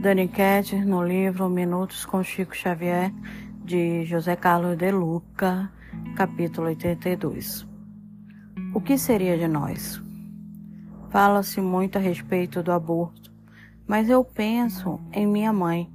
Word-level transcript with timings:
Dani 0.00 0.28
Ketter, 0.28 0.86
no 0.86 1.04
livro 1.04 1.46
Minutos 1.50 2.06
com 2.06 2.22
Chico 2.22 2.56
Xavier, 2.56 3.12
de 3.62 4.06
José 4.06 4.34
Carlos 4.34 4.78
de 4.78 4.90
Luca, 4.90 5.70
capítulo 6.16 6.68
82. 6.68 7.68
O 8.72 8.80
que 8.80 8.96
seria 8.96 9.36
de 9.36 9.46
nós? 9.46 10.02
Fala-se 11.10 11.60
muito 11.60 11.98
a 11.98 12.00
respeito 12.00 12.62
do 12.62 12.72
aborto, 12.72 13.30
mas 13.86 14.08
eu 14.08 14.24
penso 14.24 14.98
em 15.12 15.26
minha 15.26 15.52
mãe, 15.52 15.92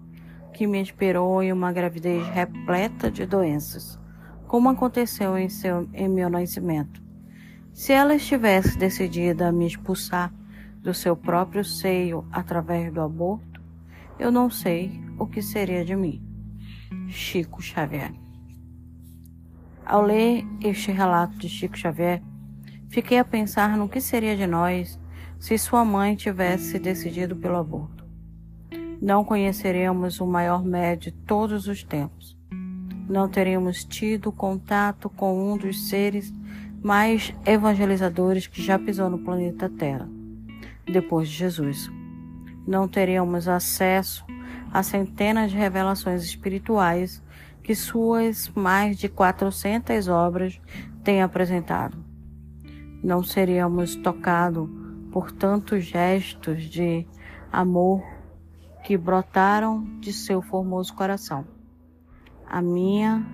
que 0.54 0.68
me 0.68 0.80
esperou 0.80 1.42
em 1.42 1.52
uma 1.52 1.74
gravidez 1.74 2.28
repleta 2.28 3.10
de 3.10 3.26
doenças, 3.26 4.00
como 4.46 4.70
aconteceu 4.70 5.36
em, 5.36 5.50
seu, 5.50 5.90
em 5.96 6.08
meu 6.08 6.30
nascimento. 6.30 7.02
Se 7.74 7.92
ela 7.92 8.14
estivesse 8.14 8.78
decidida 8.78 9.48
a 9.48 9.52
me 9.52 9.66
expulsar 9.66 10.32
do 10.80 10.94
seu 10.94 11.18
próprio 11.18 11.66
seio 11.66 12.24
através 12.32 12.94
do 12.94 13.02
aborto, 13.02 13.55
eu 14.18 14.32
não 14.32 14.50
sei 14.50 15.02
o 15.18 15.26
que 15.26 15.42
seria 15.42 15.84
de 15.84 15.96
mim. 15.96 16.22
Chico 17.08 17.62
Xavier. 17.62 18.14
Ao 19.86 20.02
ler 20.02 20.46
este 20.64 20.92
relato 20.92 21.38
de 21.38 21.50
Chico 21.50 21.78
Xavier, 21.78 22.22
fiquei 22.90 23.20
a 23.20 23.26
pensar 23.26 23.78
no 23.78 23.90
que 23.90 24.02
seria 24.02 24.36
de 24.36 24.48
nós 24.48 25.00
se 25.38 25.58
sua 25.58 25.86
mãe 25.86 26.16
tivesse 26.16 26.80
decidido 26.80 27.36
pelo 27.36 27.58
aborto. 27.58 28.06
Não 29.02 29.24
conheceríamos 29.24 30.20
o 30.20 30.26
maior 30.26 30.64
médio 30.64 31.12
de 31.12 31.18
todos 31.20 31.68
os 31.68 31.84
tempos. 31.84 32.36
Não 33.08 33.30
teríamos 33.30 33.84
tido 33.84 34.32
contato 34.32 35.10
com 35.10 35.54
um 35.54 35.58
dos 35.58 35.90
seres 35.90 36.34
mais 36.82 37.34
evangelizadores 37.46 38.48
que 38.48 38.64
já 38.64 38.80
pisou 38.80 39.10
no 39.10 39.20
planeta 39.20 39.70
Terra, 39.70 40.10
depois 40.88 41.30
de 41.30 41.36
Jesus 41.36 41.92
não 42.66 42.88
teríamos 42.88 43.48
acesso 43.48 44.26
a 44.72 44.84
centenas 44.84 45.52
de 45.52 45.58
revelações 45.58 46.24
espirituais 46.24 47.24
que 47.64 47.74
suas 47.74 48.50
mais 48.50 48.98
de 48.98 49.10
400 49.10 50.08
obras 50.08 50.60
têm 51.04 51.22
apresentado. 51.22 51.98
Não 53.04 53.24
seríamos 53.24 53.96
tocados 53.96 54.70
por 55.12 55.32
tantos 55.32 55.86
gestos 55.86 56.64
de 56.64 57.08
amor 57.52 58.04
que 58.84 58.98
brotaram 58.98 59.84
de 60.00 60.12
seu 60.12 60.42
formoso 60.42 60.94
coração. 60.94 61.46
A 62.48 62.62
minha 62.62 63.26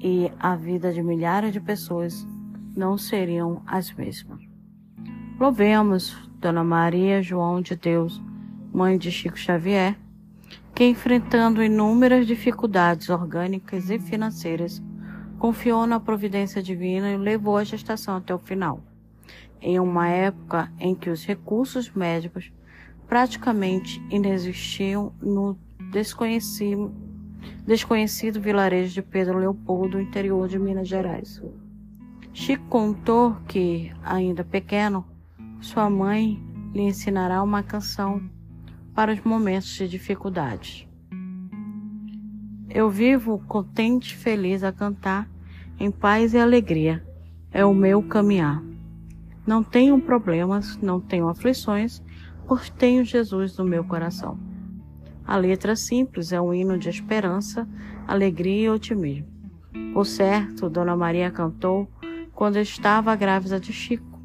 e 0.00 0.30
a 0.38 0.54
vida 0.54 0.92
de 0.92 1.02
milhares 1.02 1.52
de 1.52 1.60
pessoas 1.60 2.26
não 2.76 2.98
seriam 2.98 3.62
as 3.66 3.92
mesmas. 3.92 4.40
Louvemos 5.40 6.16
Dona 6.38 6.62
Maria 6.62 7.22
João 7.22 7.60
de 7.60 7.74
Deus 7.74 8.22
mãe 8.74 8.98
de 8.98 9.08
Chico 9.12 9.38
Xavier, 9.38 9.96
que 10.74 10.84
enfrentando 10.84 11.62
inúmeras 11.62 12.26
dificuldades 12.26 13.08
orgânicas 13.08 13.88
e 13.88 14.00
financeiras, 14.00 14.82
confiou 15.38 15.86
na 15.86 16.00
providência 16.00 16.60
divina 16.60 17.12
e 17.12 17.16
levou 17.16 17.56
a 17.56 17.62
gestação 17.62 18.16
até 18.16 18.34
o 18.34 18.38
final. 18.38 18.82
Em 19.62 19.78
uma 19.78 20.08
época 20.08 20.72
em 20.80 20.92
que 20.92 21.08
os 21.08 21.24
recursos 21.24 21.88
médicos 21.92 22.52
praticamente 23.06 24.02
inexistiam 24.10 25.12
no 25.22 25.56
desconhecido, 25.92 26.92
desconhecido 27.64 28.40
vilarejo 28.40 28.92
de 28.92 29.02
Pedro 29.02 29.38
Leopoldo, 29.38 30.00
interior 30.00 30.48
de 30.48 30.58
Minas 30.58 30.88
Gerais. 30.88 31.40
Chico 32.32 32.64
contou 32.68 33.36
que, 33.46 33.92
ainda 34.02 34.42
pequeno, 34.42 35.06
sua 35.60 35.88
mãe 35.88 36.42
lhe 36.74 36.82
ensinará 36.82 37.40
uma 37.40 37.62
canção 37.62 38.20
para 38.94 39.12
os 39.12 39.20
momentos 39.22 39.68
de 39.74 39.88
dificuldade. 39.88 40.88
Eu 42.70 42.88
vivo 42.88 43.42
contente 43.48 44.14
e 44.14 44.16
feliz 44.16 44.62
a 44.62 44.72
cantar, 44.72 45.28
em 45.78 45.90
paz 45.90 46.32
e 46.32 46.38
alegria. 46.38 47.04
É 47.50 47.64
o 47.64 47.74
meu 47.74 48.02
caminhar. 48.02 48.62
Não 49.46 49.62
tenho 49.62 50.00
problemas, 50.00 50.76
não 50.78 51.00
tenho 51.00 51.28
aflições, 51.28 52.02
pois 52.46 52.70
tenho 52.70 53.04
Jesus 53.04 53.56
no 53.58 53.64
meu 53.64 53.84
coração. 53.84 54.38
A 55.26 55.36
letra 55.36 55.74
simples 55.74 56.32
é 56.32 56.40
um 56.40 56.52
hino 56.52 56.78
de 56.78 56.88
esperança, 56.88 57.68
alegria 58.06 58.66
e 58.66 58.70
otimismo. 58.70 59.26
Por 59.92 60.04
certo, 60.04 60.68
Dona 60.68 60.96
Maria 60.96 61.30
cantou 61.30 61.88
quando 62.32 62.58
estava 62.58 63.14
grávida 63.16 63.58
de 63.58 63.72
Chico. 63.72 64.20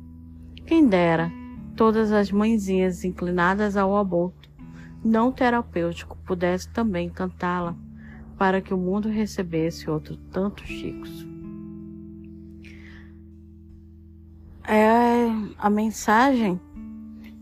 Quem 0.66 0.88
dera 0.88 1.32
todas 1.76 2.12
as 2.12 2.32
mãezinhas 2.32 3.04
inclinadas 3.04 3.78
ao 3.78 3.96
aborto 3.96 4.49
não 5.04 5.32
terapêutico 5.32 6.18
pudesse 6.26 6.70
também 6.70 7.10
cantá-la 7.10 7.76
para 8.38 8.62
que 8.62 8.74
o 8.74 8.78
mundo 8.78 9.10
recebesse 9.10 9.90
outro 9.90 10.16
tantos 10.32 10.66
chicos. 10.66 11.28
É, 14.66 15.26
a 15.58 15.70
mensagem 15.70 16.60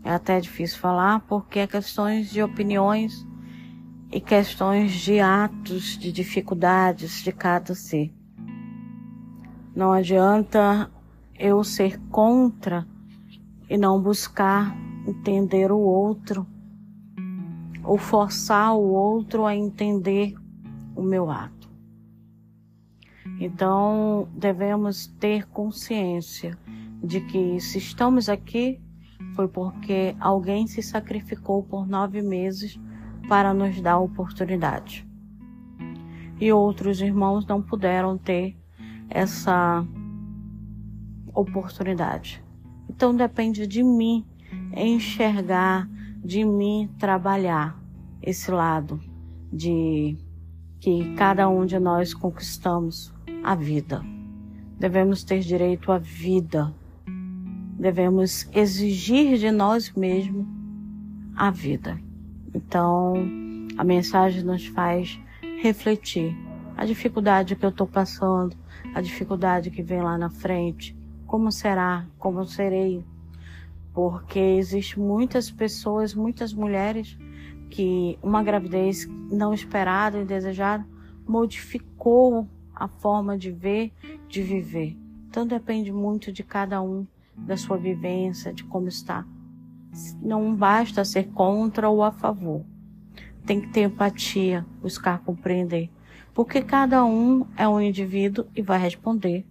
é 0.02 0.10
até 0.10 0.40
difícil 0.40 0.78
falar 0.78 1.20
porque 1.20 1.58
é 1.58 1.66
questões 1.66 2.30
de 2.30 2.42
opiniões 2.42 3.26
e 4.10 4.20
questões 4.20 4.92
de 4.92 5.20
atos, 5.20 5.98
de 5.98 6.10
dificuldades 6.10 7.22
de 7.22 7.30
cada 7.30 7.74
ser. 7.74 8.12
Não 9.76 9.92
adianta 9.92 10.90
eu 11.38 11.62
ser 11.62 12.00
contra 12.08 12.86
e 13.68 13.76
não 13.76 14.00
buscar 14.00 14.74
entender 15.06 15.70
o 15.70 15.78
outro 15.78 16.46
ou 17.88 17.96
forçar 17.96 18.76
o 18.76 18.92
outro 18.92 19.46
a 19.46 19.56
entender 19.56 20.34
o 20.94 21.02
meu 21.02 21.30
ato. 21.30 21.70
Então, 23.40 24.28
devemos 24.36 25.06
ter 25.06 25.48
consciência 25.48 26.58
de 27.02 27.22
que 27.22 27.58
se 27.58 27.78
estamos 27.78 28.28
aqui 28.28 28.78
foi 29.34 29.48
porque 29.48 30.14
alguém 30.20 30.66
se 30.66 30.82
sacrificou 30.82 31.62
por 31.62 31.86
nove 31.86 32.20
meses 32.20 32.78
para 33.26 33.54
nos 33.54 33.80
dar 33.80 33.92
a 33.92 33.98
oportunidade. 33.98 35.08
E 36.38 36.52
outros 36.52 37.00
irmãos 37.00 37.46
não 37.46 37.62
puderam 37.62 38.18
ter 38.18 38.54
essa 39.08 39.82
oportunidade. 41.34 42.44
Então 42.88 43.14
depende 43.14 43.66
de 43.66 43.82
mim 43.82 44.26
enxergar, 44.76 45.88
de 46.24 46.44
mim 46.44 46.90
trabalhar 46.98 47.80
esse 48.22 48.50
lado 48.50 49.00
de 49.52 50.16
que 50.80 51.14
cada 51.14 51.48
um 51.48 51.64
de 51.64 51.78
nós 51.78 52.12
conquistamos 52.12 53.12
a 53.42 53.54
vida. 53.54 54.02
Devemos 54.78 55.24
ter 55.24 55.40
direito 55.40 55.90
à 55.90 55.98
vida. 55.98 56.72
Devemos 57.78 58.48
exigir 58.52 59.38
de 59.38 59.50
nós 59.50 59.92
mesmos 59.92 60.46
a 61.36 61.50
vida. 61.50 61.98
Então, 62.54 63.14
a 63.76 63.84
mensagem 63.84 64.42
nos 64.42 64.66
faz 64.66 65.18
refletir 65.62 66.36
a 66.76 66.84
dificuldade 66.84 67.56
que 67.56 67.64
eu 67.64 67.70
estou 67.70 67.86
passando, 67.86 68.56
a 68.94 69.00
dificuldade 69.00 69.70
que 69.70 69.82
vem 69.82 70.00
lá 70.00 70.16
na 70.16 70.30
frente, 70.30 70.96
como 71.26 71.50
será, 71.50 72.06
como 72.18 72.44
serei, 72.44 73.04
porque 73.98 74.38
existe 74.38 74.96
muitas 74.96 75.50
pessoas, 75.50 76.14
muitas 76.14 76.54
mulheres 76.54 77.18
que 77.68 78.16
uma 78.22 78.44
gravidez 78.44 79.08
não 79.28 79.52
esperada 79.52 80.20
e 80.20 80.24
desejada 80.24 80.86
modificou 81.26 82.46
a 82.72 82.86
forma 82.86 83.36
de 83.36 83.50
ver, 83.50 83.92
de 84.28 84.40
viver. 84.40 84.96
Então 85.28 85.44
depende 85.44 85.90
muito 85.90 86.30
de 86.30 86.44
cada 86.44 86.80
um, 86.80 87.04
da 87.36 87.56
sua 87.56 87.76
vivência, 87.76 88.54
de 88.54 88.62
como 88.62 88.86
está. 88.86 89.26
Não 90.22 90.54
basta 90.54 91.04
ser 91.04 91.30
contra 91.30 91.88
ou 91.88 92.04
a 92.04 92.12
favor. 92.12 92.64
Tem 93.44 93.60
que 93.60 93.70
ter 93.70 93.80
empatia, 93.80 94.64
buscar 94.80 95.18
compreender. 95.24 95.90
Porque 96.32 96.62
cada 96.62 97.04
um 97.04 97.44
é 97.56 97.66
um 97.66 97.80
indivíduo 97.80 98.46
e 98.54 98.62
vai 98.62 98.78
responder 98.78 99.44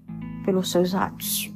pelos 0.45 0.71
seus 0.71 0.95
atos. 0.95 1.54